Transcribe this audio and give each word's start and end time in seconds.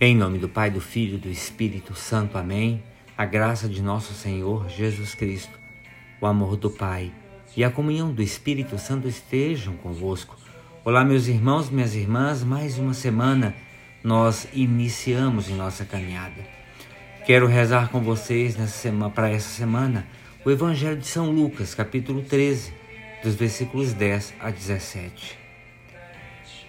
Em 0.00 0.16
nome 0.16 0.38
do 0.38 0.48
Pai, 0.48 0.70
do 0.70 0.80
Filho 0.80 1.16
e 1.16 1.18
do 1.18 1.28
Espírito 1.28 1.94
Santo. 1.94 2.38
Amém. 2.38 2.82
A 3.16 3.26
graça 3.26 3.68
de 3.68 3.82
nosso 3.82 4.14
Senhor 4.14 4.68
Jesus 4.70 5.14
Cristo, 5.14 5.58
o 6.20 6.26
amor 6.26 6.56
do 6.56 6.70
Pai 6.70 7.12
e 7.54 7.62
a 7.62 7.70
comunhão 7.70 8.12
do 8.12 8.22
Espírito 8.22 8.78
Santo 8.78 9.06
estejam 9.06 9.74
convosco. 9.76 10.34
Olá, 10.82 11.04
meus 11.04 11.26
irmãos, 11.26 11.68
minhas 11.68 11.94
irmãs, 11.94 12.42
mais 12.42 12.78
uma 12.78 12.94
semana 12.94 13.54
nós 14.02 14.48
iniciamos 14.54 15.50
em 15.50 15.54
nossa 15.54 15.84
caminhada. 15.84 16.46
Quero 17.26 17.46
rezar 17.46 17.90
com 17.90 18.00
vocês 18.00 18.56
nessa 18.56 18.78
semana, 18.78 19.10
para 19.10 19.28
essa 19.28 19.48
semana 19.50 20.06
o 20.46 20.50
Evangelho 20.50 20.96
de 20.96 21.06
São 21.06 21.30
Lucas, 21.30 21.74
capítulo 21.74 22.22
13, 22.22 22.77
dos 23.22 23.34
versículos 23.34 23.92
10 23.92 24.34
a 24.40 24.50
17. 24.50 25.38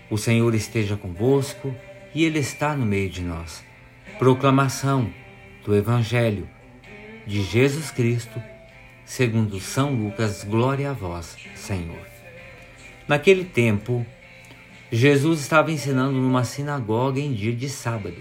O 0.10 0.18
Senhor 0.18 0.54
esteja 0.56 0.98
convosco 0.98 1.76
e 2.14 2.24
Ele 2.24 2.40
está 2.40 2.76
no 2.76 2.86
meio 2.86 3.10
de 3.10 3.22
nós. 3.22 3.64
Proclamação 4.18 5.14
do 5.64 5.76
Evangelho 5.76 6.50
de 7.28 7.44
Jesus 7.44 7.92
Cristo, 7.92 8.42
segundo 9.06 9.60
São 9.60 9.94
Lucas. 9.94 10.44
Glória 10.44 10.90
a 10.90 10.94
vós, 10.94 11.38
Senhor. 11.56 12.08
Naquele 13.08 13.46
tempo, 13.46 14.06
Jesus 14.92 15.42
estava 15.42 15.72
ensinando 15.72 16.14
numa 16.14 16.44
sinagoga 16.44 17.20
em 17.20 17.34
dia 17.34 17.54
de 17.54 17.70
sábado. 17.70 18.18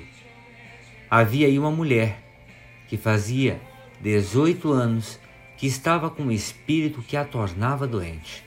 Havia 1.10 1.46
aí 1.46 1.58
uma 1.58 1.70
mulher 1.70 2.22
que 2.86 2.98
fazia 2.98 3.58
18 4.02 4.70
anos 4.70 5.18
que 5.58 5.66
estava 5.66 6.08
com 6.08 6.22
um 6.22 6.32
espírito 6.32 7.02
que 7.02 7.16
a 7.16 7.24
tornava 7.24 7.86
doente. 7.86 8.44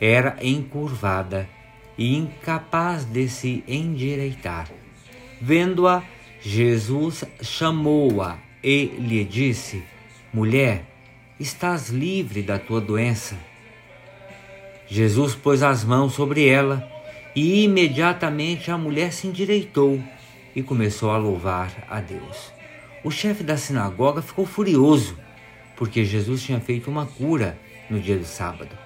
Era 0.00 0.36
encurvada 0.40 1.48
e 1.96 2.16
incapaz 2.16 3.04
de 3.04 3.28
se 3.28 3.62
endireitar. 3.68 4.68
Vendo-a, 5.40 6.02
Jesus 6.40 7.24
chamou-a 7.42 8.38
e 8.64 8.86
lhe 8.98 9.24
disse: 9.24 9.82
Mulher, 10.32 10.84
estás 11.38 11.90
livre 11.90 12.42
da 12.42 12.58
tua 12.58 12.80
doença. 12.80 13.36
Jesus 14.88 15.34
pôs 15.34 15.62
as 15.62 15.84
mãos 15.84 16.14
sobre 16.14 16.46
ela 16.48 16.90
e 17.34 17.64
imediatamente 17.64 18.70
a 18.70 18.78
mulher 18.78 19.12
se 19.12 19.26
endireitou 19.26 20.02
e 20.54 20.62
começou 20.62 21.10
a 21.10 21.18
louvar 21.18 21.86
a 21.90 22.00
Deus. 22.00 22.52
O 23.04 23.10
chefe 23.10 23.42
da 23.42 23.56
sinagoga 23.58 24.22
ficou 24.22 24.46
furioso 24.46 25.25
porque 25.76 26.04
Jesus 26.04 26.42
tinha 26.42 26.58
feito 26.58 26.90
uma 26.90 27.06
cura 27.06 27.58
no 27.88 28.00
dia 28.00 28.16
do 28.16 28.24
sábado. 28.24 28.76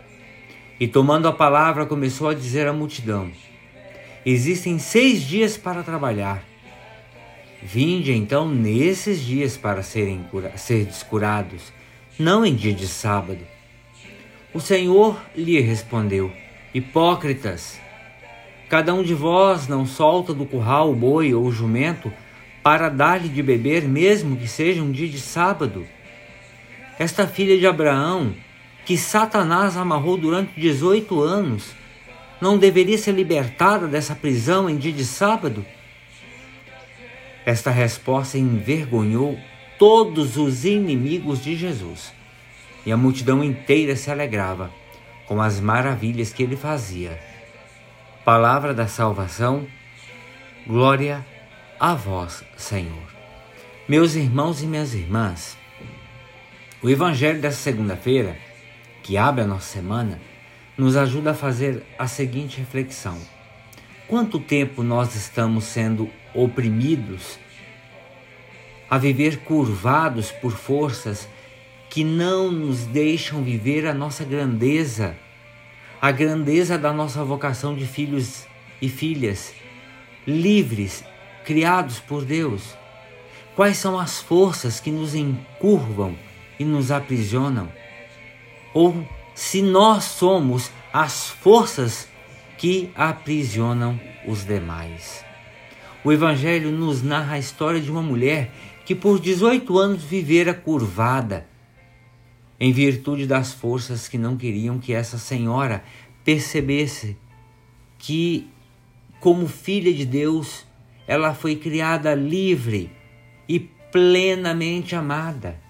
E 0.79 0.89
tomando 0.89 1.29
a 1.29 1.33
palavra, 1.33 1.87
começou 1.87 2.29
a 2.29 2.35
dizer 2.35 2.67
à 2.67 2.73
multidão: 2.73 3.31
Existem 4.25 4.79
seis 4.79 5.23
dias 5.23 5.57
para 5.57 5.83
trabalhar. 5.83 6.43
Vinde 7.63 8.13
então 8.13 8.49
nesses 8.49 9.21
dias 9.21 9.57
para 9.57 9.83
serem 9.83 10.23
cura 10.31 10.57
ser 10.57 10.89
curados, 11.09 11.73
não 12.19 12.45
em 12.45 12.55
dia 12.55 12.73
de 12.73 12.89
sábado. 12.89 13.41
O 14.53 14.61
Senhor 14.61 15.21
lhe 15.37 15.61
respondeu: 15.61 16.33
Hipócritas, 16.75 17.79
cada 18.69 18.95
um 18.95 19.03
de 19.03 19.15
vós 19.15 19.69
não 19.69 19.85
solta 19.85 20.33
do 20.33 20.47
curral 20.47 20.91
o 20.91 20.97
boi 20.97 21.35
ou 21.35 21.45
o 21.45 21.53
jumento 21.53 22.11
para 22.63 22.89
dar-lhe 22.89 23.29
de 23.29 23.43
beber, 23.43 23.83
mesmo 23.85 24.37
que 24.37 24.49
seja 24.49 24.83
um 24.83 24.91
dia 24.91 25.09
de 25.09 25.21
sábado. 25.21 25.87
Esta 27.01 27.27
filha 27.27 27.57
de 27.57 27.67
Abraão, 27.67 28.35
que 28.85 28.95
Satanás 28.99 29.75
amarrou 29.75 30.19
durante 30.19 30.61
18 30.61 31.19
anos, 31.23 31.75
não 32.43 32.59
deveria 32.59 32.99
ser 32.99 33.13
libertada 33.13 33.89
dessa 33.89 34.15
prisão 34.15 34.69
em 34.69 34.77
dia 34.77 34.93
de 34.93 35.07
sábado? 35.07 35.65
Esta 37.47 37.71
resposta 37.71 38.37
envergonhou 38.37 39.39
todos 39.79 40.37
os 40.37 40.67
inimigos 40.67 41.43
de 41.43 41.57
Jesus, 41.57 42.13
e 42.85 42.93
a 42.93 42.99
multidão 42.99 43.43
inteira 43.43 43.97
se 43.97 44.11
alegrava 44.11 44.71
com 45.27 45.41
as 45.41 45.59
maravilhas 45.59 46.35
que 46.35 46.43
ele 46.43 46.55
fazia. 46.55 47.19
Palavra 48.27 48.75
da 48.75 48.87
salvação, 48.87 49.67
glória 50.67 51.25
a 51.81 51.95
vós, 51.95 52.45
Senhor. 52.59 53.09
Meus 53.89 54.17
irmãos 54.17 54.63
e 54.63 54.67
minhas 54.67 54.93
irmãs, 54.93 55.57
o 56.83 56.89
Evangelho 56.89 57.41
dessa 57.41 57.59
segunda-feira, 57.59 58.39
que 59.03 59.19
abre 59.19 59.43
a 59.43 59.47
nossa 59.47 59.71
semana, 59.71 60.19
nos 60.79 60.97
ajuda 60.97 61.33
a 61.33 61.35
fazer 61.35 61.83
a 61.99 62.07
seguinte 62.07 62.59
reflexão: 62.59 63.19
quanto 64.09 64.41
tempo 64.41 64.83
nós 64.83 65.15
estamos 65.15 65.65
sendo 65.65 66.09
oprimidos, 66.35 67.39
a 68.89 68.97
viver 68.97 69.41
curvados 69.41 70.31
por 70.31 70.53
forças 70.53 71.29
que 71.91 72.03
não 72.03 72.51
nos 72.51 72.87
deixam 72.87 73.43
viver 73.43 73.87
a 73.87 73.93
nossa 73.93 74.25
grandeza, 74.25 75.15
a 76.01 76.11
grandeza 76.11 76.79
da 76.79 76.93
nossa 76.95 77.23
vocação 77.23 77.75
de 77.75 77.87
filhos 77.87 78.47
e 78.81 78.89
filhas, 78.89 79.53
livres, 80.27 81.05
criados 81.45 82.01
por 82.01 82.25
Deus? 82.25 82.75
Quais 83.55 83.77
são 83.77 83.99
as 83.99 84.23
forças 84.23 84.81
que 84.81 84.91
nos 84.91 85.15
encurvam? 85.15 86.17
E 86.61 86.65
nos 86.65 86.93
aprisionam? 86.93 87.73
Ou 88.75 89.09
se 89.35 89.63
nós 89.63 90.05
somos 90.05 90.71
as 90.93 91.31
forças 91.31 92.07
que 92.59 92.93
aprisionam 92.95 93.99
os 94.29 94.45
demais? 94.45 95.25
O 96.05 96.13
Evangelho 96.13 96.71
nos 96.71 97.03
narra 97.03 97.37
a 97.37 97.39
história 97.39 97.81
de 97.81 97.91
uma 97.91 98.03
mulher 98.03 98.53
que 98.85 98.95
por 98.95 99.19
18 99.19 99.79
anos 99.79 100.05
vivera 100.05 100.53
curvada, 100.53 101.49
em 102.59 102.73
virtude 102.73 103.27
das 103.27 103.55
forças 103.55 104.07
que 104.07 104.19
não 104.19 104.37
queriam 104.37 104.79
que 104.79 104.93
essa 104.93 105.17
senhora 105.17 105.83
percebesse 106.23 107.17
que, 107.99 108.51
como 109.19 109.49
filha 109.49 109.93
de 109.95 110.05
Deus, 110.05 110.67
ela 111.07 111.33
foi 111.33 111.57
criada 111.57 112.15
livre 112.15 112.91
e 113.49 113.61
plenamente 113.61 114.95
amada. 114.95 115.70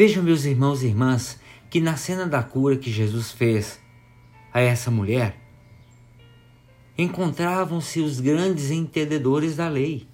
Vejam, 0.00 0.22
meus 0.22 0.46
irmãos 0.46 0.82
e 0.82 0.86
irmãs, 0.86 1.38
que 1.68 1.78
na 1.78 1.94
cena 1.94 2.26
da 2.26 2.42
cura 2.42 2.74
que 2.74 2.90
Jesus 2.90 3.32
fez 3.32 3.78
a 4.50 4.58
essa 4.58 4.90
mulher, 4.90 5.36
encontravam-se 6.96 8.00
os 8.00 8.18
grandes 8.18 8.70
entendedores 8.70 9.56
da 9.56 9.68
lei. 9.68 10.08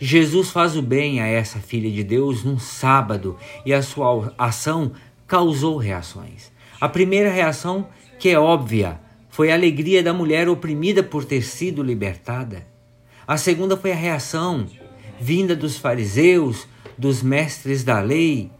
Jesus 0.00 0.48
faz 0.48 0.78
o 0.78 0.80
bem 0.80 1.20
a 1.20 1.26
essa 1.26 1.58
filha 1.58 1.90
de 1.90 2.02
Deus 2.02 2.42
num 2.42 2.58
sábado 2.58 3.36
e 3.66 3.74
a 3.74 3.82
sua 3.82 4.32
ação 4.38 4.92
causou 5.26 5.76
reações. 5.76 6.50
A 6.80 6.88
primeira 6.88 7.30
reação, 7.30 7.86
que 8.18 8.30
é 8.30 8.38
óbvia, 8.38 8.98
foi 9.28 9.50
a 9.50 9.54
alegria 9.56 10.02
da 10.02 10.14
mulher 10.14 10.48
oprimida 10.48 11.02
por 11.02 11.26
ter 11.26 11.42
sido 11.42 11.82
libertada. 11.82 12.66
A 13.26 13.36
segunda 13.36 13.76
foi 13.76 13.92
a 13.92 13.94
reação 13.94 14.66
vinda 15.20 15.54
dos 15.54 15.76
fariseus, 15.76 16.66
dos 16.98 17.22
mestres 17.22 17.84
da 17.84 18.00
lei, 18.00 18.50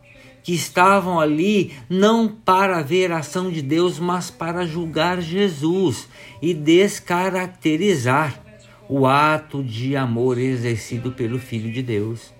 que 0.42 0.52
estavam 0.52 1.18
ali 1.18 1.72
não 1.88 2.28
para 2.28 2.82
ver 2.82 3.10
a 3.10 3.18
ação 3.18 3.50
de 3.50 3.62
Deus, 3.62 3.98
mas 3.98 4.30
para 4.30 4.66
julgar 4.66 5.20
Jesus 5.20 6.08
e 6.42 6.52
descaracterizar 6.52 8.42
o 8.88 9.06
ato 9.06 9.62
de 9.62 9.96
amor 9.96 10.38
exercido 10.38 11.12
pelo 11.12 11.38
Filho 11.38 11.72
de 11.72 11.82
Deus. 11.82 12.32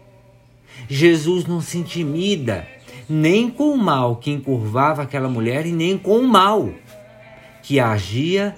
Jesus 0.88 1.47
não 1.47 1.60
se 1.60 1.78
intimida 1.78 2.66
nem 3.09 3.50
com 3.50 3.71
o 3.71 3.78
mal 3.78 4.16
que 4.16 4.31
encurvava 4.31 5.03
aquela 5.03 5.28
mulher 5.28 5.66
e 5.66 5.72
nem 5.72 5.97
com 5.97 6.18
o 6.18 6.28
mal 6.28 6.71
que 7.63 7.80
agia 7.80 8.54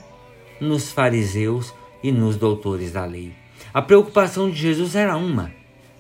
nos 0.61 0.91
fariseus 0.91 1.73
e 2.03 2.11
nos 2.11 2.37
doutores 2.37 2.93
da 2.93 3.05
lei. 3.05 3.33
A 3.73 3.83
preocupação 3.83 4.51
de 4.51 4.57
Jesus 4.57 4.95
era 4.95 5.17
uma: 5.17 5.53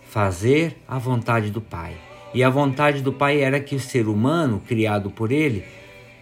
fazer 0.08 0.76
a 0.87 0.99
vontade 0.99 1.50
do 1.50 1.61
Pai. 1.61 1.94
E 2.32 2.43
a 2.43 2.50
vontade 2.50 3.00
do 3.00 3.12
Pai 3.12 3.41
era 3.41 3.61
que 3.61 3.75
o 3.75 3.81
ser 3.81 4.08
humano, 4.08 4.62
criado 4.67 5.11
por 5.11 5.32
ele, 5.32 5.64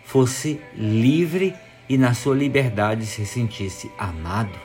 fosse 0.05 0.61
livre 0.77 1.55
e 1.89 1.99
na 1.99 2.15
sua 2.15 2.35
liberdade 2.35 3.07
se 3.07 3.27
sentisse 3.27 3.91
amado. 3.99 4.59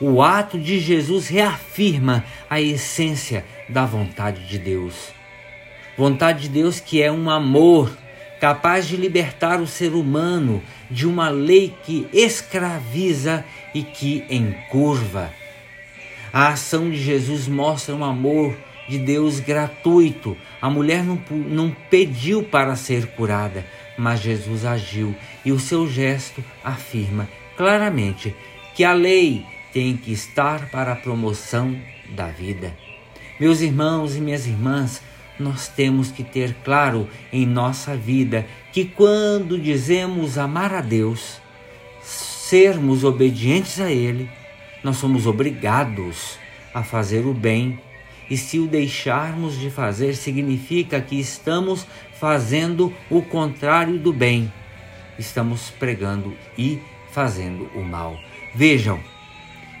O 0.00 0.22
ato 0.22 0.58
de 0.58 0.78
Jesus 0.80 1.28
reafirma 1.28 2.24
a 2.48 2.60
essência 2.60 3.44
da 3.68 3.84
vontade 3.84 4.46
de 4.46 4.58
Deus. 4.58 5.12
Vontade 5.96 6.42
de 6.42 6.48
Deus 6.48 6.80
que 6.80 7.02
é 7.02 7.12
um 7.12 7.30
amor 7.30 7.96
capaz 8.40 8.88
de 8.88 8.96
libertar 8.96 9.60
o 9.60 9.66
ser 9.66 9.92
humano 9.92 10.60
de 10.90 11.06
uma 11.06 11.28
lei 11.28 11.72
que 11.84 12.08
escraviza 12.12 13.44
e 13.72 13.82
que 13.84 14.24
encurva. 14.28 15.30
A 16.32 16.48
ação 16.48 16.90
de 16.90 16.96
Jesus 16.96 17.46
mostra 17.46 17.94
um 17.94 18.02
amor 18.02 18.56
de 18.88 18.98
Deus 18.98 19.38
gratuito. 19.38 20.36
A 20.60 20.70
mulher 20.70 21.04
não, 21.04 21.20
não 21.30 21.76
pediu 21.90 22.42
para 22.42 22.74
ser 22.74 23.06
curada, 23.08 23.66
mas 23.98 24.20
Jesus 24.20 24.64
agiu 24.64 25.14
e 25.44 25.52
o 25.52 25.58
seu 25.58 25.88
gesto 25.88 26.42
afirma 26.64 27.28
claramente 27.56 28.34
que 28.74 28.84
a 28.84 28.92
lei 28.92 29.44
tem 29.72 29.96
que 29.96 30.12
estar 30.12 30.70
para 30.70 30.92
a 30.92 30.96
promoção 30.96 31.78
da 32.10 32.26
vida. 32.26 32.74
Meus 33.38 33.60
irmãos 33.60 34.16
e 34.16 34.20
minhas 34.20 34.46
irmãs, 34.46 35.02
nós 35.38 35.68
temos 35.68 36.10
que 36.10 36.22
ter 36.22 36.54
claro 36.64 37.08
em 37.32 37.46
nossa 37.46 37.96
vida 37.96 38.46
que 38.72 38.84
quando 38.84 39.58
dizemos 39.58 40.38
amar 40.38 40.74
a 40.74 40.80
Deus, 40.80 41.40
sermos 42.02 43.04
obedientes 43.04 43.80
a 43.80 43.90
Ele, 43.90 44.28
nós 44.82 44.96
somos 44.96 45.26
obrigados 45.26 46.38
a 46.74 46.82
fazer 46.82 47.26
o 47.26 47.34
bem. 47.34 47.78
E 48.28 48.36
se 48.36 48.58
o 48.58 48.66
deixarmos 48.66 49.58
de 49.58 49.70
fazer, 49.70 50.14
significa 50.14 51.00
que 51.00 51.18
estamos 51.18 51.86
fazendo 52.18 52.92
o 53.10 53.22
contrário 53.22 53.98
do 53.98 54.12
bem. 54.12 54.52
Estamos 55.18 55.70
pregando 55.70 56.34
e 56.56 56.80
fazendo 57.10 57.68
o 57.74 57.82
mal. 57.82 58.18
Vejam 58.54 58.98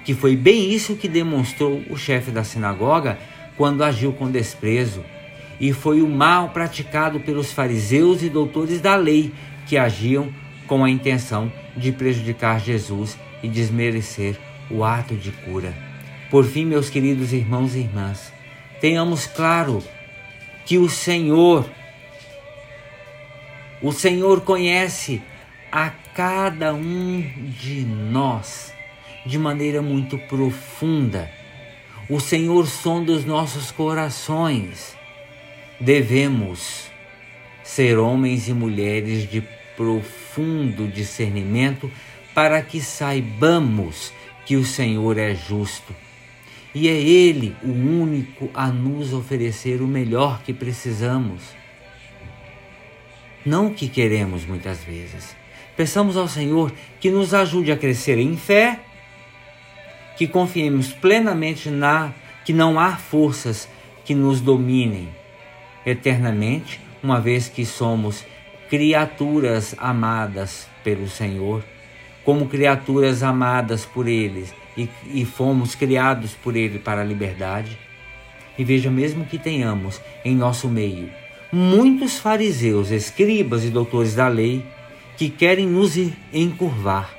que 0.04 0.14
foi 0.14 0.36
bem 0.36 0.72
isso 0.72 0.96
que 0.96 1.08
demonstrou 1.08 1.82
o 1.88 1.96
chefe 1.96 2.30
da 2.30 2.44
sinagoga 2.44 3.18
quando 3.56 3.84
agiu 3.84 4.12
com 4.12 4.30
desprezo. 4.30 5.04
E 5.60 5.72
foi 5.72 6.02
o 6.02 6.08
mal 6.08 6.50
praticado 6.50 7.20
pelos 7.20 7.52
fariseus 7.52 8.22
e 8.22 8.28
doutores 8.28 8.80
da 8.80 8.96
lei 8.96 9.32
que 9.66 9.78
agiam 9.78 10.28
com 10.66 10.84
a 10.84 10.90
intenção 10.90 11.52
de 11.76 11.92
prejudicar 11.92 12.60
Jesus 12.60 13.16
e 13.42 13.48
desmerecer 13.48 14.36
o 14.72 14.84
ato 14.84 15.14
de 15.14 15.30
cura. 15.30 15.74
Por 16.30 16.44
fim, 16.44 16.64
meus 16.64 16.88
queridos 16.88 17.32
irmãos 17.32 17.74
e 17.74 17.80
irmãs, 17.80 18.32
tenhamos 18.80 19.26
claro 19.26 19.82
que 20.64 20.78
o 20.78 20.88
Senhor, 20.88 21.68
o 23.82 23.92
Senhor 23.92 24.40
conhece 24.40 25.22
a 25.70 25.90
cada 26.14 26.72
um 26.72 27.20
de 27.60 27.84
nós 27.84 28.72
de 29.24 29.38
maneira 29.38 29.80
muito 29.82 30.18
profunda. 30.18 31.30
O 32.08 32.18
Senhor 32.18 32.66
sonda 32.66 33.12
os 33.12 33.24
nossos 33.24 33.70
corações. 33.70 34.96
Devemos 35.80 36.90
ser 37.62 37.98
homens 37.98 38.48
e 38.48 38.52
mulheres 38.52 39.30
de 39.30 39.42
profundo 39.76 40.88
discernimento 40.88 41.90
para 42.34 42.62
que 42.62 42.80
saibamos 42.80 44.12
que 44.52 44.56
o 44.56 44.66
Senhor 44.66 45.16
é 45.16 45.34
justo 45.34 45.96
e 46.74 46.86
é 46.86 46.92
Ele 46.92 47.56
o 47.62 47.70
único 47.70 48.50
a 48.52 48.66
nos 48.66 49.14
oferecer 49.14 49.80
o 49.80 49.86
melhor 49.86 50.42
que 50.42 50.52
precisamos. 50.52 51.40
Não 53.46 53.68
o 53.68 53.74
que 53.74 53.88
queremos 53.88 54.44
muitas 54.44 54.84
vezes. 54.84 55.34
Peçamos 55.74 56.18
ao 56.18 56.28
Senhor 56.28 56.70
que 57.00 57.10
nos 57.10 57.32
ajude 57.32 57.72
a 57.72 57.78
crescer 57.78 58.18
em 58.18 58.36
fé, 58.36 58.78
que 60.18 60.28
confiemos 60.28 60.92
plenamente 60.92 61.70
na 61.70 62.12
que 62.44 62.52
não 62.52 62.78
há 62.78 62.96
forças 62.96 63.66
que 64.04 64.14
nos 64.14 64.42
dominem 64.42 65.08
eternamente, 65.86 66.78
uma 67.02 67.18
vez 67.18 67.48
que 67.48 67.64
somos 67.64 68.22
criaturas 68.68 69.74
amadas 69.78 70.68
pelo 70.84 71.08
Senhor 71.08 71.64
como 72.24 72.48
criaturas 72.48 73.22
amadas 73.22 73.84
por 73.84 74.08
Ele 74.08 74.46
e, 74.76 74.88
e 75.12 75.24
fomos 75.24 75.74
criados 75.74 76.32
por 76.34 76.56
Ele 76.56 76.78
para 76.78 77.00
a 77.00 77.04
liberdade. 77.04 77.78
E 78.58 78.64
veja, 78.64 78.90
mesmo 78.90 79.24
que 79.24 79.38
tenhamos 79.38 80.00
em 80.24 80.36
nosso 80.36 80.68
meio 80.68 81.10
muitos 81.52 82.18
fariseus, 82.18 82.90
escribas 82.90 83.62
e 83.62 83.68
doutores 83.68 84.14
da 84.14 84.26
lei 84.26 84.64
que 85.18 85.28
querem 85.28 85.66
nos 85.66 85.98
encurvar, 86.32 87.14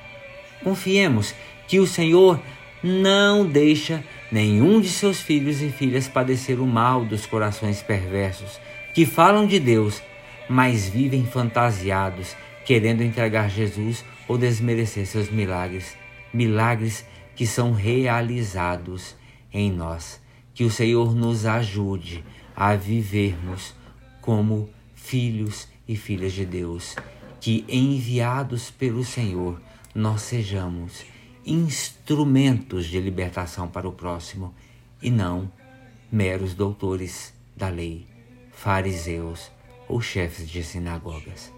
confiemos 0.63 1.35
que 1.67 1.79
o 1.79 1.85
Senhor 1.85 2.41
não 2.81 3.45
deixa 3.45 4.03
nenhum 4.31 4.81
de 4.81 4.89
seus 4.89 5.21
filhos 5.21 5.61
e 5.61 5.69
filhas 5.69 6.07
padecer 6.07 6.59
o 6.59 6.65
mal 6.65 7.05
dos 7.05 7.27
corações 7.27 7.83
perversos, 7.83 8.59
que 8.93 9.05
falam 9.05 9.45
de 9.45 9.59
Deus, 9.59 10.01
mas 10.49 10.89
vivem 10.89 11.23
fantasiados, 11.25 12.35
querendo 12.65 13.03
entregar 13.03 13.49
Jesus 13.49 14.03
ou 14.27 14.37
desmerecer 14.37 15.05
seus 15.05 15.29
milagres, 15.29 15.95
milagres 16.33 17.05
que 17.35 17.45
são 17.45 17.71
realizados 17.71 19.15
em 19.51 19.71
nós. 19.71 20.21
Que 20.53 20.63
o 20.63 20.71
Senhor 20.71 21.15
nos 21.15 21.45
ajude 21.45 22.23
a 22.55 22.75
vivermos 22.75 23.73
como 24.21 24.69
filhos 24.93 25.67
e 25.87 25.95
filhas 25.95 26.33
de 26.33 26.45
Deus, 26.45 26.95
que 27.41 27.65
enviados 27.67 28.71
pelo 28.71 29.03
Senhor 29.03 29.61
nós 29.93 30.21
sejamos 30.21 31.03
instrumentos 31.45 32.85
de 32.85 32.99
libertação 32.99 33.67
para 33.67 33.87
o 33.87 33.91
próximo 33.91 34.53
e 35.01 35.11
não 35.11 35.51
meros 36.11 36.53
doutores 36.53 37.33
da 37.55 37.69
lei, 37.69 38.07
fariseus 38.51 39.51
ou 39.87 39.99
chefes 39.99 40.49
de 40.49 40.63
sinagogas. 40.63 41.51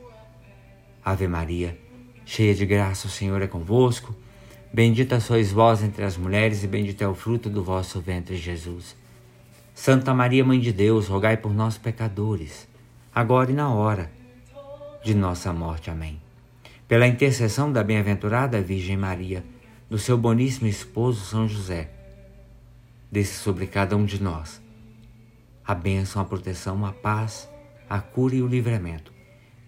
Ave 1.03 1.27
Maria, 1.27 1.77
cheia 2.25 2.55
de 2.55 2.65
graça, 2.65 3.07
o 3.07 3.09
Senhor 3.09 3.41
é 3.41 3.47
convosco. 3.47 4.13
Bendita 4.73 5.19
sois 5.19 5.51
vós 5.51 5.83
entre 5.83 6.03
as 6.03 6.17
mulheres, 6.17 6.63
e 6.63 6.67
bendito 6.67 7.01
é 7.01 7.07
o 7.07 7.13
fruto 7.13 7.49
do 7.49 7.63
vosso 7.63 8.01
ventre, 8.01 8.35
Jesus. 8.35 8.95
Santa 9.73 10.13
Maria, 10.13 10.43
Mãe 10.43 10.59
de 10.59 10.73
Deus, 10.73 11.07
rogai 11.07 11.37
por 11.37 11.53
nós, 11.53 11.77
pecadores, 11.77 12.67
agora 13.13 13.51
e 13.51 13.53
na 13.53 13.69
hora 13.69 14.11
de 15.03 15.13
nossa 15.13 15.53
morte. 15.53 15.89
Amém. 15.89 16.19
Pela 16.87 17.07
intercessão 17.07 17.71
da 17.71 17.83
bem-aventurada 17.83 18.61
Virgem 18.61 18.97
Maria, 18.97 19.43
do 19.89 19.97
seu 19.97 20.17
boníssimo 20.17 20.67
esposo 20.67 21.23
São 21.25 21.47
José, 21.47 21.89
desça 23.11 23.43
sobre 23.43 23.67
cada 23.67 23.95
um 23.95 24.03
de 24.03 24.21
nós 24.21 24.61
a 25.67 25.73
bênção, 25.73 26.21
a 26.21 26.25
proteção, 26.25 26.85
a 26.85 26.91
paz, 26.91 27.49
a 27.89 27.99
cura 27.99 28.35
e 28.35 28.41
o 28.41 28.47
livramento, 28.47 29.11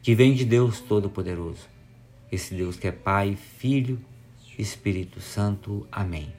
que 0.01 0.13
vem 0.13 0.33
de 0.33 0.45
Deus 0.45 0.80
Todo-Poderoso 0.80 1.76
esse 2.31 2.53
Deus 2.53 2.77
que 2.77 2.88
é 2.88 2.91
Pai, 2.91 3.35
Filho, 3.35 4.00
Espírito 4.57 5.19
Santo. 5.21 5.88
Amém. 5.91 6.33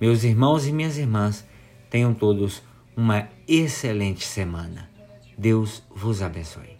Meus 0.00 0.24
irmãos 0.24 0.66
e 0.66 0.72
minhas 0.72 0.98
irmãs, 0.98 1.46
tenham 1.88 2.12
todos 2.12 2.62
uma 2.96 3.28
excelente 3.46 4.24
semana. 4.24 4.90
Deus 5.36 5.82
vos 5.90 6.22
abençoe. 6.22 6.76